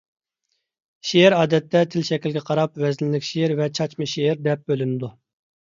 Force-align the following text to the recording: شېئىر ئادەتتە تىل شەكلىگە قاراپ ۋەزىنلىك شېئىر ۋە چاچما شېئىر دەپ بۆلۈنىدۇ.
شېئىر 1.09 1.35
ئادەتتە 1.41 1.83
تىل 1.95 2.05
شەكلىگە 2.09 2.43
قاراپ 2.47 2.81
ۋەزىنلىك 2.85 3.29
شېئىر 3.29 3.55
ۋە 3.61 3.69
چاچما 3.81 4.11
شېئىر 4.15 4.43
دەپ 4.49 4.65
بۆلۈنىدۇ. 4.73 5.13